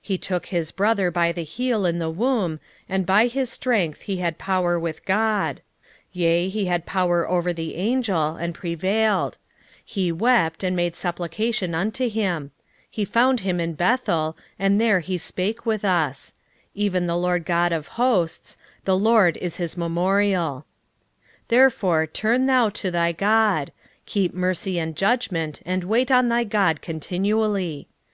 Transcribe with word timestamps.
He 0.02 0.18
took 0.18 0.46
his 0.46 0.72
brother 0.72 1.10
by 1.10 1.32
the 1.32 1.42
heel 1.42 1.86
in 1.86 1.98
the 1.98 2.10
womb, 2.10 2.60
and 2.86 3.06
by 3.06 3.28
his 3.28 3.48
strength 3.48 4.02
he 4.02 4.18
had 4.18 4.36
power 4.36 4.78
with 4.78 5.06
God: 5.06 5.62
12:4 6.08 6.08
Yea, 6.12 6.48
he 6.50 6.66
had 6.66 6.84
power 6.84 7.26
over 7.26 7.50
the 7.54 7.76
angel, 7.76 8.36
and 8.36 8.52
prevailed: 8.54 9.38
he 9.82 10.12
wept, 10.12 10.62
and 10.62 10.76
made 10.76 10.94
supplication 10.94 11.74
unto 11.74 12.10
him: 12.10 12.50
he 12.90 13.06
found 13.06 13.40
him 13.40 13.58
in 13.58 13.72
Bethel, 13.72 14.36
and 14.58 14.78
there 14.78 15.00
he 15.00 15.16
spake 15.16 15.64
with 15.64 15.82
us; 15.82 16.34
12:5 16.66 16.68
Even 16.74 17.06
the 17.06 17.16
LORD 17.16 17.46
God 17.46 17.72
of 17.72 17.88
hosts; 17.96 18.58
the 18.84 18.98
LORD 18.98 19.38
is 19.38 19.56
his 19.56 19.78
memorial. 19.78 20.66
12:6 21.48 21.48
Therefore 21.48 22.06
turn 22.06 22.44
thou 22.44 22.68
to 22.68 22.90
thy 22.90 23.12
God: 23.12 23.72
keep 24.04 24.34
mercy 24.34 24.78
and 24.78 24.94
judgment 24.94 25.62
and 25.64 25.84
wait 25.84 26.10
on 26.10 26.28
thy 26.28 26.44
God 26.44 26.82
continually. 26.82 27.88